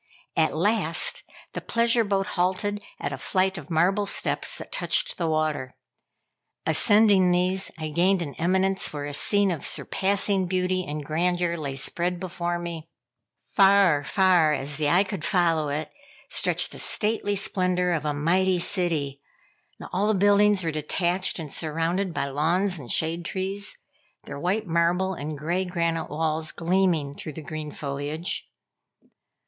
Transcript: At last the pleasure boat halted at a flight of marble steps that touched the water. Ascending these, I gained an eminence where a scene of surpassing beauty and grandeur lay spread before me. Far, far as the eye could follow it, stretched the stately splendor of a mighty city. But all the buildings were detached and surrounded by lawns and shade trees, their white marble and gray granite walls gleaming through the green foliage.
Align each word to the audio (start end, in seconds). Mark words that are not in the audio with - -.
At 0.35 0.57
last 0.57 1.21
the 1.53 1.61
pleasure 1.61 2.03
boat 2.03 2.25
halted 2.33 2.81
at 2.99 3.13
a 3.13 3.19
flight 3.19 3.59
of 3.59 3.69
marble 3.69 4.07
steps 4.07 4.57
that 4.57 4.71
touched 4.71 5.19
the 5.19 5.27
water. 5.27 5.75
Ascending 6.65 7.29
these, 7.29 7.69
I 7.77 7.89
gained 7.89 8.23
an 8.23 8.33
eminence 8.39 8.91
where 8.91 9.05
a 9.05 9.13
scene 9.13 9.51
of 9.51 9.63
surpassing 9.63 10.47
beauty 10.47 10.83
and 10.85 11.05
grandeur 11.05 11.55
lay 11.55 11.75
spread 11.75 12.19
before 12.19 12.57
me. 12.57 12.89
Far, 13.41 14.03
far 14.03 14.53
as 14.53 14.77
the 14.77 14.89
eye 14.89 15.03
could 15.03 15.23
follow 15.23 15.69
it, 15.69 15.91
stretched 16.29 16.71
the 16.71 16.79
stately 16.79 17.35
splendor 17.35 17.93
of 17.93 18.03
a 18.03 18.11
mighty 18.11 18.57
city. 18.57 19.21
But 19.77 19.89
all 19.93 20.07
the 20.07 20.15
buildings 20.15 20.63
were 20.63 20.71
detached 20.71 21.37
and 21.37 21.53
surrounded 21.53 22.11
by 22.11 22.25
lawns 22.25 22.79
and 22.79 22.91
shade 22.91 23.23
trees, 23.23 23.77
their 24.23 24.39
white 24.39 24.65
marble 24.65 25.13
and 25.13 25.37
gray 25.37 25.63
granite 25.63 26.09
walls 26.09 26.51
gleaming 26.51 27.13
through 27.13 27.33
the 27.33 27.43
green 27.43 27.69
foliage. 27.69 28.49